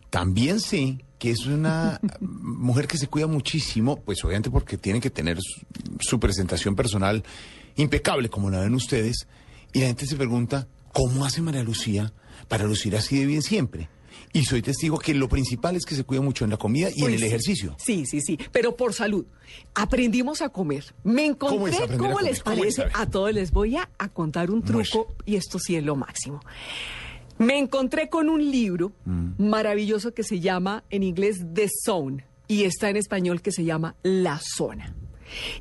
también 0.10 0.60
sé 0.60 1.00
que 1.18 1.32
es 1.32 1.46
una 1.46 2.00
mujer 2.20 2.88
que 2.88 2.98
se 2.98 3.08
cuida 3.08 3.28
muchísimo, 3.28 3.98
pues 3.98 4.24
obviamente 4.24 4.50
porque 4.50 4.78
tiene 4.78 5.00
que 5.00 5.10
tener 5.10 5.38
su, 5.42 5.62
su 6.00 6.20
presentación 6.20 6.76
personal 6.76 7.24
impecable, 7.76 8.30
como 8.30 8.50
la 8.50 8.62
ven 8.62 8.74
ustedes, 8.74 9.28
y 9.74 9.80
la 9.80 9.88
gente 9.88 10.06
se 10.06 10.16
pregunta, 10.16 10.68
¿cómo 10.94 11.26
hace 11.26 11.42
María 11.42 11.64
Lucía 11.64 12.14
para 12.48 12.66
lucir 12.66 12.96
así 12.96 13.20
de 13.20 13.26
bien 13.26 13.42
siempre? 13.42 13.90
Y 14.32 14.46
soy 14.46 14.62
testigo 14.62 15.00
que 15.00 15.14
lo 15.14 15.28
principal 15.28 15.76
es 15.76 15.86
que 15.86 15.96
se 15.96 16.04
cuida 16.04 16.22
mucho 16.22 16.44
en 16.44 16.52
la 16.52 16.58
comida 16.58 16.90
y 16.94 17.02
en 17.02 17.08
Uy, 17.08 17.16
el 17.16 17.24
ejercicio. 17.24 17.76
Sí, 17.80 18.06
sí, 18.06 18.22
sí, 18.22 18.38
pero 18.52 18.76
por 18.76 18.94
salud. 18.94 19.26
Aprendimos 19.74 20.42
a 20.42 20.50
comer. 20.50 20.94
Me 21.04 21.36
¿Cómo 21.36 21.68
es 21.68 21.76
encontré, 21.76 21.98
¿cómo, 21.98 22.20
les 22.20 22.42
parece? 22.42 22.86
A 22.94 23.08
todos 23.08 23.34
les 23.34 23.52
voy 23.52 23.78
a, 23.78 23.90
a 23.98 24.10
contar 24.10 24.52
un 24.52 24.62
truco 24.62 25.16
y 25.26 25.36
esto 25.36 25.58
sí 25.58 25.76
es 25.76 25.84
lo 25.84 25.96
máximo. 25.96 26.42
Me 27.40 27.58
encontré 27.58 28.10
con 28.10 28.30
un 28.30 28.52
libro 28.52 28.92
Mm. 29.06 29.32
maravilloso 29.50 30.14
que 30.14 30.24
se 30.24 30.40
llama 30.40 30.84
en 30.92 31.02
inglés 31.04 31.40
The 31.54 31.68
Zone 31.86 32.26
y 32.48 32.64
está 32.66 32.90
en 32.90 32.98
español 32.98 33.42
que 33.42 33.52
se 33.52 33.64
llama 33.64 33.96
La 34.04 34.40
Zona. 34.40 34.96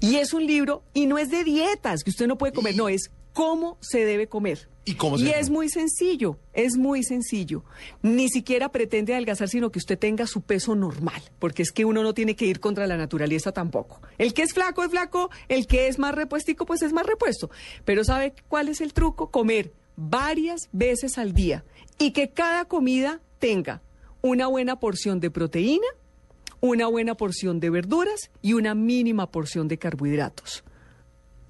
Y 0.01 0.17
es 0.17 0.33
un 0.33 0.47
libro 0.47 0.83
y 0.95 1.07
no 1.07 1.19
es 1.19 1.31
de 1.31 1.45
dietas, 1.45 2.03
que 2.05 2.11
usted 2.11 2.27
no 2.27 2.37
puede 2.39 2.53
comer, 2.53 2.75
no, 2.77 2.89
es 2.89 3.11
cómo 3.33 3.77
se 3.81 4.05
debe 4.05 4.27
comer. 4.27 4.69
¿Y 4.85 4.95
cómo 4.95 5.19
se 5.19 5.25
Y 5.25 5.27
debe 5.27 5.41
es 5.41 5.51
muy 5.51 5.69
sencillo, 5.69 6.39
es 6.55 6.77
muy 6.79 7.03
sencillo. 7.05 7.63
Ni 8.03 8.31
siquiera 8.31 8.73
pretende 8.73 9.13
adelgazar, 9.13 9.49
sino 9.51 9.71
que 9.71 9.79
usted 9.79 9.99
tenga 9.99 10.27
su 10.27 10.41
peso 10.41 10.75
normal, 10.75 11.21
porque 11.39 11.63
es 11.63 11.71
que 11.71 11.85
uno 11.85 12.03
no 12.03 12.15
tiene 12.15 12.35
que 12.35 12.47
ir 12.47 12.59
contra 12.59 12.87
la 12.87 12.97
naturaleza 12.97 13.53
tampoco. 13.53 14.01
El 14.17 14.33
que 14.33 14.43
es 14.43 14.55
flaco 14.55 14.83
es 14.83 14.91
flaco, 14.91 15.29
el 15.49 15.67
que 15.67 15.89
es 15.89 15.99
más 15.99 16.15
repuestico 16.15 16.65
pues 16.65 16.81
es 16.83 16.95
más 16.95 17.07
repuesto. 17.07 17.51
Pero 17.85 18.03
¿sabe 18.03 18.33
cuál 18.49 18.69
es 18.69 18.81
el 18.81 18.95
truco? 18.95 19.31
Comer 19.31 19.73
varias 19.99 20.69
veces 20.71 21.19
al 21.19 21.33
día 21.35 21.65
y 21.99 22.13
que 22.13 22.31
cada 22.31 22.67
comida 22.67 23.21
tenga 23.41 23.83
una 24.23 24.47
buena 24.47 24.79
porción 24.79 25.19
de 25.19 25.31
proteína, 25.31 25.87
una 26.61 26.87
buena 26.87 27.17
porción 27.17 27.59
de 27.59 27.71
verduras 27.71 28.31
y 28.41 28.53
una 28.53 28.77
mínima 28.77 29.31
porción 29.31 29.67
de 29.67 29.77
carbohidratos. 29.77 30.63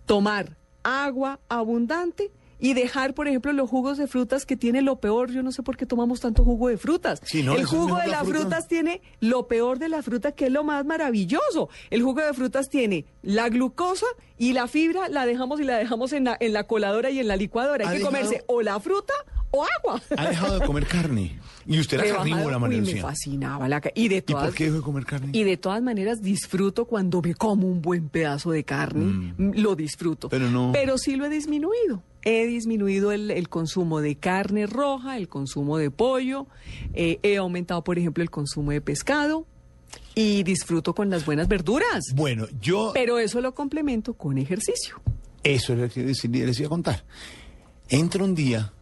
Tomar 0.06 0.56
agua 0.82 1.40
abundante 1.50 2.30
y 2.60 2.74
dejar, 2.74 3.14
por 3.14 3.28
ejemplo, 3.28 3.52
los 3.52 3.68
jugos 3.70 3.98
de 3.98 4.06
frutas 4.06 4.44
que 4.46 4.56
tiene 4.56 4.82
lo 4.82 4.96
peor. 4.96 5.30
Yo 5.30 5.42
no 5.42 5.52
sé 5.52 5.62
por 5.62 5.76
qué 5.76 5.86
tomamos 5.86 6.20
tanto 6.20 6.44
jugo 6.44 6.68
de 6.68 6.76
frutas. 6.78 7.20
Sí, 7.24 7.42
no, 7.42 7.54
el 7.54 7.64
jugo 7.64 7.96
de 7.98 8.06
la 8.08 8.18
las 8.18 8.24
fruta. 8.24 8.38
frutas 8.40 8.68
tiene 8.68 9.00
lo 9.20 9.46
peor 9.48 9.78
de 9.78 9.88
la 9.88 10.02
fruta, 10.02 10.32
que 10.32 10.46
es 10.46 10.52
lo 10.52 10.64
más 10.64 10.84
maravilloso. 10.84 11.68
El 11.90 12.02
jugo 12.02 12.20
de 12.20 12.32
frutas 12.34 12.68
tiene 12.68 13.04
la 13.22 13.48
glucosa 13.48 14.06
y 14.36 14.52
la 14.52 14.66
fibra 14.68 15.08
la 15.08 15.26
dejamos 15.26 15.60
y 15.60 15.64
la 15.64 15.76
dejamos 15.78 16.12
en 16.12 16.24
la, 16.24 16.36
en 16.40 16.52
la 16.52 16.64
coladora 16.64 17.10
y 17.10 17.18
en 17.20 17.28
la 17.28 17.36
licuadora. 17.36 17.86
¿Ha 17.86 17.90
Hay 17.90 17.98
que 17.98 18.04
dejado- 18.04 18.16
comerse 18.16 18.44
o 18.46 18.62
la 18.62 18.78
fruta 18.80 19.14
o 19.50 19.64
agua. 19.78 20.02
Ha 20.16 20.28
dejado 20.28 20.58
de 20.58 20.66
comer 20.66 20.86
carne. 20.86 21.38
Y 21.66 21.78
usted 21.80 22.00
era 22.00 22.16
carnívora, 22.16 22.58
María 22.58 22.78
Uy, 22.78 22.84
me 22.84 22.90
Lucía. 22.92 23.02
fascinaba 23.02 23.68
la 23.68 23.80
ca- 23.80 23.92
y 23.94 24.08
de 24.08 24.16
¿Y 24.16 24.20
todas 24.22 24.46
por 24.46 24.54
qué 24.54 24.64
dejó 24.64 24.76
de 24.76 24.82
comer 24.82 25.04
carne? 25.06 25.28
y 25.32 25.42
de 25.44 25.56
todas 25.56 25.82
maneras 25.82 26.20
disfruto 26.22 26.86
cuando 26.86 27.20
me 27.22 27.34
como 27.34 27.66
un 27.66 27.80
buen 27.82 28.08
pedazo 28.08 28.50
de 28.50 28.64
carne, 28.64 29.34
mm, 29.36 29.52
lo 29.56 29.74
disfruto. 29.76 30.28
Pero 30.28 30.50
no- 30.50 30.70
Pero 30.72 30.96
sí 30.98 31.16
lo 31.16 31.24
he 31.26 31.28
disminuido. 31.28 32.02
He 32.24 32.46
disminuido 32.46 33.12
el, 33.12 33.30
el 33.30 33.48
consumo 33.48 34.00
de 34.00 34.16
carne 34.16 34.66
roja, 34.66 35.16
el 35.16 35.28
consumo 35.28 35.78
de 35.78 35.90
pollo, 35.90 36.46
eh, 36.94 37.18
he 37.22 37.36
aumentado, 37.36 37.84
por 37.84 37.98
ejemplo, 37.98 38.22
el 38.22 38.30
consumo 38.30 38.72
de 38.72 38.80
pescado 38.80 39.46
y 40.14 40.42
disfruto 40.42 40.94
con 40.94 41.10
las 41.10 41.24
buenas 41.24 41.48
verduras. 41.48 42.04
Bueno, 42.14 42.46
yo... 42.60 42.90
Pero 42.92 43.18
eso 43.18 43.40
lo 43.40 43.54
complemento 43.54 44.14
con 44.14 44.36
ejercicio. 44.36 45.00
Eso 45.44 45.72
es 45.74 45.78
lo 45.78 45.88
que 45.88 46.02
les, 46.02 46.24
les 46.24 46.58
iba 46.58 46.66
a 46.66 46.70
contar. 46.70 47.04
Entra 47.88 48.24
un 48.24 48.34
día 48.34 48.72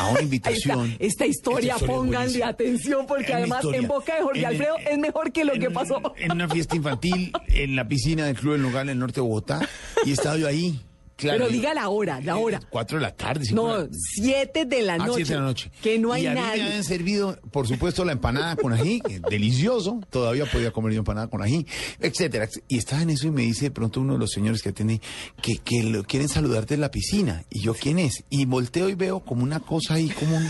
a 0.00 0.08
una 0.10 0.20
invitación. 0.22 0.96
esta 0.98 1.24
historia, 1.24 1.76
es 1.76 1.84
pónganle 1.84 2.42
atención 2.42 3.06
porque 3.06 3.32
además 3.32 3.60
historia. 3.60 3.80
en 3.80 3.88
boca 3.88 4.16
de 4.16 4.22
Jorge 4.22 4.40
En- 4.40 4.46
Alfredo 4.46 4.74
es 4.90 4.98
mejor 4.98 5.32
que 5.32 5.44
lo 5.44 5.52
que 5.54 5.70
pasó. 5.70 6.02
En 6.18 6.32
una 6.32 6.48
fiesta 6.48 6.74
infantil 6.76 7.32
en 7.48 7.76
la 7.76 7.86
piscina 7.86 8.26
del 8.26 8.36
Club 8.36 8.54
del 8.54 8.62
Nogal 8.62 8.88
en 8.88 8.94
el 8.94 8.98
norte 8.98 9.16
de 9.16 9.20
Bogotá. 9.26 9.60
Y 10.04 10.12
estaba 10.12 10.36
yo 10.36 10.48
ahí, 10.48 10.80
Claro, 11.22 11.38
Pero 11.38 11.50
diga 11.52 11.72
la 11.74 11.88
hora, 11.88 12.20
la 12.20 12.36
hora. 12.36 12.60
Cuatro 12.70 12.98
de 12.98 13.02
la 13.02 13.14
tarde. 13.16 13.44
cinco 13.44 13.66
de 13.68 13.72
No, 13.72 13.78
la- 13.84 13.88
siete 13.92 14.64
de 14.66 14.82
la 14.82 14.94
Ah, 14.94 14.98
noche. 14.98 15.14
siete 15.16 15.32
de 15.32 15.38
la 15.38 15.44
noche. 15.46 15.70
Que 15.82 15.98
no 15.98 16.12
hay 16.12 16.24
y 16.24 16.26
a 16.26 16.34
mí 16.34 16.40
nadie. 16.40 16.62
me 16.62 16.68
habían 16.68 16.84
servido, 16.84 17.38
por 17.50 17.66
supuesto, 17.66 18.04
la 18.04 18.12
empanada 18.12 18.56
con 18.56 18.72
ají, 18.72 19.00
que 19.00 19.20
delicioso. 19.20 20.00
Todavía 20.10 20.44
podía 20.46 20.70
comer 20.72 20.92
yo 20.92 20.98
empanada 20.98 21.28
con 21.28 21.42
ají, 21.42 21.66
etcétera. 22.00 22.48
Y 22.68 22.78
estaba 22.78 23.02
en 23.02 23.10
eso 23.10 23.26
y 23.26 23.30
me 23.30 23.42
dice 23.42 23.66
de 23.66 23.70
pronto 23.70 24.00
uno 24.00 24.14
de 24.14 24.18
los 24.18 24.30
señores 24.30 24.62
que 24.62 24.68
atiende 24.70 25.00
que, 25.40 25.58
que 25.58 25.82
lo 25.82 26.04
quieren 26.04 26.28
saludarte 26.28 26.74
en 26.74 26.80
la 26.80 26.90
piscina. 26.90 27.44
Y 27.50 27.60
yo, 27.60 27.74
¿quién 27.74 27.98
es? 27.98 28.24
Y 28.28 28.44
volteo 28.44 28.88
y 28.88 28.94
veo 28.94 29.20
como 29.20 29.42
una 29.42 29.60
cosa 29.60 29.94
ahí, 29.94 30.08
como 30.08 30.36
un... 30.36 30.46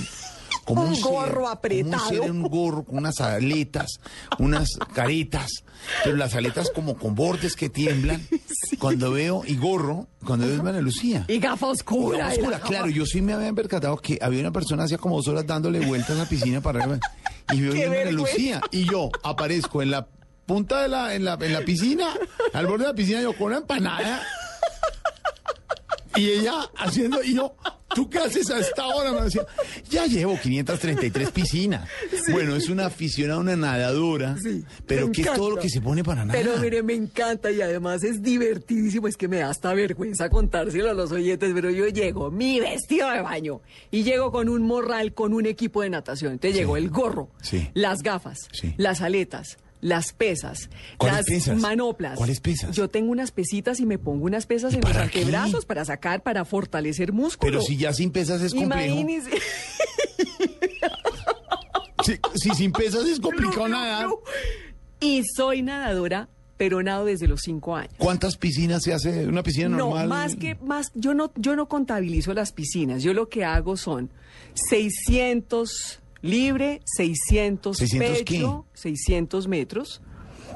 Como 0.64 0.82
Un 0.82 0.94
ser, 0.94 1.04
gorro 1.04 1.34
como 1.34 1.48
apretado. 1.48 2.02
un 2.04 2.08
ser 2.08 2.30
un 2.30 2.42
gorro 2.42 2.84
con 2.84 2.98
unas 2.98 3.20
aletas, 3.20 3.98
unas 4.38 4.68
caretas, 4.94 5.50
pero 6.04 6.16
las 6.16 6.34
aletas 6.34 6.70
como 6.70 6.96
con 6.96 7.14
bordes 7.14 7.56
que 7.56 7.68
tiemblan. 7.68 8.26
Cuando 8.78 9.10
veo, 9.10 9.42
y 9.46 9.56
gorro, 9.56 10.06
cuando 10.24 10.46
veo 10.46 10.62
María 10.62 10.80
Lucía. 10.80 11.24
Y 11.28 11.38
gafa 11.38 11.66
oscura. 11.66 12.18
La 12.18 12.28
oscura, 12.32 12.58
gafa- 12.58 12.68
claro, 12.68 12.88
yo 12.88 13.04
sí 13.06 13.20
me 13.22 13.32
había 13.32 13.52
percatado 13.52 13.96
que 13.96 14.18
había 14.22 14.40
una 14.40 14.52
persona 14.52 14.84
hacía 14.84 14.98
como 14.98 15.16
dos 15.16 15.28
horas 15.28 15.46
dándole 15.46 15.80
vueltas 15.80 16.10
a 16.10 16.14
la 16.14 16.28
piscina 16.28 16.60
para 16.60 16.80
arriba. 16.82 16.98
Y 17.52 17.58
yo 17.58 17.70
¡Qué 17.72 17.78
viendo 17.78 17.90
a 17.90 18.04
vergüenza! 18.04 18.12
Lucía. 18.32 18.60
Y 18.70 18.84
yo 18.90 19.10
aparezco 19.22 19.82
en 19.82 19.90
la 19.90 20.06
punta 20.46 20.82
de 20.82 20.88
la, 20.88 21.14
en 21.14 21.24
la, 21.24 21.38
en 21.40 21.52
la 21.52 21.60
piscina, 21.62 22.08
al 22.52 22.66
borde 22.66 22.84
de 22.84 22.90
la 22.90 22.94
piscina, 22.96 23.20
yo 23.22 23.32
con 23.36 23.48
una 23.48 23.58
empanada. 23.58 24.22
Y 26.16 26.28
ella 26.30 26.54
haciendo, 26.76 27.22
y 27.22 27.34
yo, 27.34 27.54
¿tú 27.94 28.08
qué 28.10 28.18
haces 28.18 28.50
a 28.50 28.58
esta 28.58 28.86
hora? 28.86 29.12
Me 29.12 29.22
decía, 29.22 29.46
ya 29.88 30.06
llevo 30.06 30.38
533 30.38 31.30
piscinas. 31.30 31.88
Bueno, 32.30 32.54
es 32.56 32.68
una 32.68 32.86
aficionada, 32.86 33.40
una 33.40 33.56
nadadora, 33.56 34.36
Sí, 34.42 34.64
pero 34.86 35.10
que 35.10 35.22
es 35.22 35.32
todo 35.32 35.50
lo 35.50 35.56
que 35.56 35.68
se 35.70 35.80
pone 35.80 36.04
para 36.04 36.24
nada. 36.24 36.38
Pero 36.38 36.56
mire, 36.58 36.82
me 36.82 36.94
encanta 36.94 37.50
y 37.50 37.60
además 37.62 38.02
es 38.04 38.22
divertidísimo. 38.22 39.08
Es 39.08 39.16
que 39.16 39.28
me 39.28 39.38
da 39.38 39.50
hasta 39.50 39.72
vergüenza 39.74 40.28
contárselo 40.28 40.90
a 40.90 40.94
los 40.94 41.12
oyentes, 41.12 41.50
pero 41.54 41.70
yo 41.70 41.86
llego, 41.88 42.30
mi 42.30 42.60
vestido 42.60 43.10
de 43.10 43.22
baño, 43.22 43.60
y 43.90 44.02
llego 44.02 44.30
con 44.32 44.48
un 44.48 44.62
morral, 44.62 45.14
con 45.14 45.32
un 45.32 45.46
equipo 45.46 45.82
de 45.82 45.90
natación. 45.90 46.32
Entonces 46.32 46.56
llego 46.58 46.76
el 46.76 46.90
gorro, 46.90 47.30
Sí. 47.42 47.68
las 47.74 48.02
gafas, 48.02 48.38
Sí. 48.52 48.74
las 48.76 49.00
aletas. 49.00 49.56
Las 49.82 50.12
pesas, 50.14 50.70
¿Cuáles 50.96 51.16
las 51.18 51.26
pesas? 51.26 51.58
manoplas. 51.58 52.16
¿Cuáles 52.16 52.40
pesas? 52.40 52.74
Yo 52.74 52.88
tengo 52.88 53.10
unas 53.12 53.32
pesitas 53.32 53.78
y 53.80 53.84
me 53.84 53.98
pongo 53.98 54.24
unas 54.24 54.46
pesas 54.46 54.72
¿Y 54.72 54.76
en 54.76 54.82
los 54.82 54.96
antebrazos 54.96 55.66
para 55.66 55.84
sacar, 55.84 56.22
para 56.22 56.44
fortalecer 56.46 57.12
músculo. 57.12 57.50
Pero 57.52 57.62
si 57.62 57.76
ya 57.76 57.92
sin 57.92 58.10
pesas 58.12 58.40
es 58.42 58.54
complejo. 58.54 58.94
Imagínese. 59.00 59.30
Si, 62.04 62.18
si 62.34 62.50
sin 62.56 62.72
pesas 62.72 63.06
es 63.06 63.20
complicado 63.20 63.68
nadar. 63.68 64.08
Y 64.98 65.22
soy 65.36 65.62
nadadora, 65.62 66.28
pero 66.56 66.82
nado 66.82 67.04
desde 67.04 67.28
los 67.28 67.42
cinco 67.42 67.76
años. 67.76 67.94
¿Cuántas 67.96 68.36
piscinas 68.36 68.82
se 68.82 68.92
hace? 68.92 69.24
¿Una 69.28 69.44
piscina 69.44 69.68
No, 69.68 69.76
normal? 69.90 70.08
más 70.08 70.34
que 70.34 70.56
más, 70.56 70.90
yo 70.96 71.14
no, 71.14 71.30
yo 71.36 71.54
no 71.54 71.68
contabilizo 71.68 72.34
las 72.34 72.50
piscinas. 72.50 73.04
Yo 73.04 73.14
lo 73.14 73.28
que 73.28 73.44
hago 73.44 73.76
son 73.76 74.10
600 74.68 76.00
libre, 76.22 76.80
600, 76.84 77.76
600 77.76 78.18
pecho, 78.18 78.66
600 78.74 79.48
metros, 79.48 80.00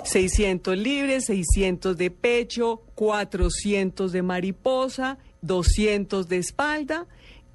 600 0.05 0.77
libre, 0.79 1.21
600 1.21 1.97
de 1.97 2.11
pecho, 2.11 2.83
400 2.95 4.13
de 4.13 4.23
mariposa, 4.23 5.19
200 5.43 6.29
de 6.29 6.37
espalda 6.39 7.07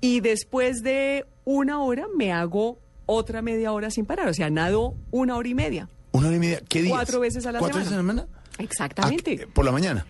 y 0.02 0.20
después 0.20 0.84
de 0.84 1.26
una 1.46 1.82
hora 1.82 2.06
me 2.16 2.32
hago 2.32 2.80
otra 3.06 3.42
media 3.42 3.72
hora 3.72 3.90
sin 3.90 4.06
parar. 4.06 4.28
O 4.28 4.34
sea, 4.34 4.50
nado 4.50 4.96
una 5.12 5.36
hora 5.38 5.48
y 5.50 5.56
media. 5.56 5.90
¿Una 6.12 6.28
hora 6.28 6.36
y 6.36 6.40
media? 6.40 6.62
¿Qué 6.68 6.82
días? 6.82 6.94
Cuatro 6.94 7.20
veces 7.20 7.46
a 7.46 7.52
la 7.52 7.60
¿Cuatro 7.60 7.80
veces 7.80 7.94
a 7.94 7.96
la 7.96 8.02
semana. 8.02 8.22
semana? 8.28 8.42
Exactamente. 8.60 9.48
¿Por 9.48 9.66
la 9.66 9.72
mañana? 9.72 10.06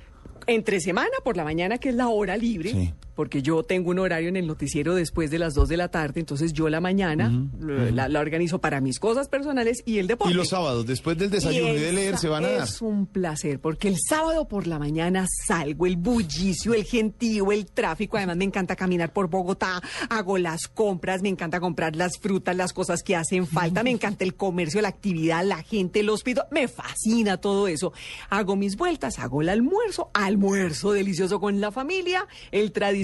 Entre 0.47 0.79
semana, 0.79 1.11
por 1.23 1.37
la 1.37 1.43
mañana, 1.43 1.77
que 1.77 1.89
es 1.89 1.95
la 1.95 2.07
hora 2.09 2.35
libre, 2.37 2.71
Sí. 2.71 2.93
Porque 3.15 3.41
yo 3.41 3.63
tengo 3.63 3.91
un 3.91 3.99
horario 3.99 4.29
en 4.29 4.37
el 4.37 4.47
noticiero 4.47 4.95
después 4.95 5.31
de 5.31 5.39
las 5.39 5.53
2 5.53 5.69
de 5.69 5.77
la 5.77 5.89
tarde, 5.89 6.19
entonces 6.19 6.53
yo 6.53 6.69
la 6.69 6.79
mañana 6.79 7.31
la, 7.59 8.07
la 8.07 8.19
organizo 8.19 8.59
para 8.59 8.81
mis 8.81 8.99
cosas 8.99 9.27
personales 9.27 9.83
y 9.85 9.97
el 9.97 10.07
deporte. 10.07 10.33
Y 10.33 10.35
los 10.35 10.49
sábados, 10.49 10.85
después 10.85 11.17
del 11.17 11.29
desayuno 11.29 11.67
y, 11.67 11.71
el 11.71 11.81
de 11.81 11.93
leer, 11.93 12.17
se 12.17 12.27
van 12.27 12.45
a 12.45 12.49
dar. 12.49 12.63
Es 12.67 12.81
un 12.81 13.05
placer, 13.07 13.59
porque 13.59 13.87
el 13.87 13.97
sábado 13.99 14.47
por 14.47 14.67
la 14.67 14.79
mañana 14.79 15.25
salgo, 15.45 15.85
el 15.85 15.97
bullicio, 15.97 16.73
el 16.73 16.85
gentío, 16.85 17.51
el 17.51 17.65
tráfico. 17.65 18.17
Además, 18.17 18.37
me 18.37 18.45
encanta 18.45 18.75
caminar 18.75 19.13
por 19.13 19.29
Bogotá, 19.29 19.81
hago 20.09 20.37
las 20.37 20.67
compras, 20.67 21.21
me 21.21 21.29
encanta 21.29 21.59
comprar 21.59 21.95
las 21.95 22.17
frutas, 22.17 22.55
las 22.55 22.73
cosas 22.73 23.03
que 23.03 23.15
hacen 23.15 23.45
falta, 23.45 23.83
me 23.83 23.91
encanta 23.91 24.23
el 24.23 24.35
comercio, 24.35 24.81
la 24.81 24.89
actividad, 24.89 25.43
la 25.45 25.63
gente, 25.63 25.99
el 25.99 26.09
hospital. 26.09 26.45
Me 26.51 26.67
fascina 26.67 27.37
todo 27.37 27.67
eso. 27.67 27.93
Hago 28.29 28.55
mis 28.55 28.77
vueltas, 28.77 29.19
hago 29.19 29.41
el 29.41 29.49
almuerzo, 29.49 30.11
almuerzo 30.13 30.93
delicioso 30.93 31.39
con 31.39 31.59
la 31.59 31.71
familia, 31.71 32.27
el 32.51 32.71
tradicional 32.71 33.00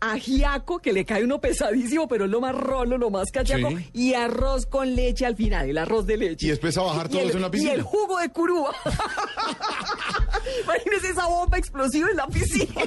ajiaco, 0.00 0.78
que 0.78 0.92
le 0.92 1.04
cae 1.04 1.24
uno 1.24 1.40
pesadísimo, 1.40 2.06
pero 2.08 2.24
es 2.26 2.30
lo 2.30 2.40
más 2.40 2.54
rolo, 2.54 2.98
lo 2.98 3.10
más 3.10 3.30
cachaco, 3.30 3.70
Sí. 3.70 3.88
y 3.92 4.14
arroz 4.14 4.66
con 4.66 4.94
leche 4.94 5.26
al 5.26 5.36
final, 5.36 5.68
el 5.68 5.78
arroz 5.78 6.06
de 6.06 6.16
leche. 6.16 6.46
Y 6.46 6.50
después 6.50 6.76
a 6.78 6.82
bajar 6.82 7.06
Y 7.06 7.10
todo 7.10 7.20
el- 7.22 7.28
eso 7.28 7.36
en 7.38 7.42
la 7.42 7.48
Y 7.48 7.50
piscina. 7.50 7.72
el 7.72 7.82
jugo 7.82 8.18
de 8.18 8.28
curúa. 8.30 8.74
Imagínese 10.64 11.08
esa 11.10 11.26
bomba 11.26 11.58
explosiva 11.58 12.08
en 12.10 12.16
la 12.16 12.26
piscina. 12.26 12.82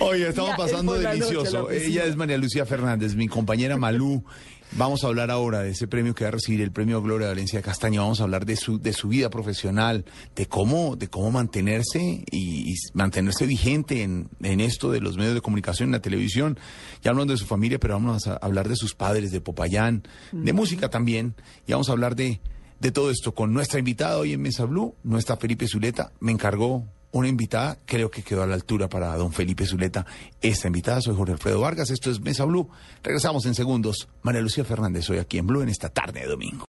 Oye, 0.00 0.28
estamos 0.28 0.56
pasando 0.56 0.94
noche, 0.96 1.08
delicioso. 1.08 1.70
Ella 1.70 2.04
es 2.04 2.16
María 2.16 2.36
Lucía 2.38 2.66
Fernández, 2.66 3.14
mi 3.14 3.26
compañera 3.28 3.76
Malú. 3.76 4.22
Vamos 4.72 5.02
a 5.02 5.06
hablar 5.06 5.30
ahora 5.30 5.60
de 5.62 5.70
ese 5.70 5.88
premio 5.88 6.14
que 6.14 6.24
va 6.24 6.28
a 6.28 6.32
recibir 6.32 6.60
el 6.60 6.70
premio 6.72 7.02
Gloria 7.02 7.28
Valencia 7.28 7.62
Castaño. 7.62 8.02
Vamos 8.02 8.20
a 8.20 8.24
hablar 8.24 8.44
de 8.44 8.54
su, 8.54 8.78
de 8.78 8.92
su 8.92 9.08
vida 9.08 9.30
profesional, 9.30 10.04
de 10.36 10.46
cómo, 10.46 10.94
de 10.94 11.08
cómo 11.08 11.30
mantenerse 11.30 12.24
y, 12.30 12.72
y 12.72 12.74
mantenerse 12.92 13.46
vigente 13.46 14.02
en, 14.02 14.28
en 14.42 14.60
esto 14.60 14.92
de 14.92 15.00
los 15.00 15.16
medios 15.16 15.34
de 15.34 15.40
comunicación, 15.40 15.88
en 15.88 15.92
la 15.92 16.02
televisión. 16.02 16.58
Ya 17.02 17.10
hablando 17.10 17.32
de 17.32 17.38
su 17.38 17.46
familia, 17.46 17.78
pero 17.80 17.94
vamos 17.94 18.26
a 18.26 18.34
hablar 18.34 18.68
de 18.68 18.76
sus 18.76 18.94
padres, 18.94 19.32
de 19.32 19.40
Popayán, 19.40 20.02
de 20.32 20.52
música 20.52 20.90
también. 20.90 21.34
Y 21.66 21.72
vamos 21.72 21.88
a 21.88 21.92
hablar 21.92 22.14
de, 22.14 22.40
de 22.78 22.92
todo 22.92 23.10
esto 23.10 23.34
con 23.34 23.52
nuestra 23.54 23.78
invitada 23.78 24.18
hoy 24.18 24.34
en 24.34 24.42
Mesa 24.42 24.66
Blue, 24.66 24.94
nuestra 25.02 25.36
Felipe 25.38 25.66
Zuleta. 25.66 26.12
Me 26.20 26.30
encargó 26.30 26.84
una 27.12 27.28
invitada, 27.28 27.78
creo 27.84 28.10
que 28.10 28.22
quedó 28.22 28.42
a 28.42 28.46
la 28.46 28.54
altura 28.54 28.88
para 28.88 29.14
don 29.16 29.32
Felipe 29.32 29.66
Zuleta. 29.66 30.06
Esta 30.40 30.66
invitada, 30.66 31.00
soy 31.00 31.14
Jorge 31.14 31.32
Alfredo 31.34 31.60
Vargas, 31.60 31.90
esto 31.90 32.10
es 32.10 32.20
Mesa 32.20 32.44
Blue. 32.44 32.68
Regresamos 33.02 33.46
en 33.46 33.54
segundos. 33.54 34.08
María 34.22 34.40
Lucía 34.40 34.64
Fernández, 34.64 35.08
hoy 35.10 35.18
aquí 35.18 35.38
en 35.38 35.46
Blue 35.46 35.62
en 35.62 35.68
esta 35.68 35.88
tarde 35.88 36.20
de 36.20 36.26
domingo. 36.26 36.66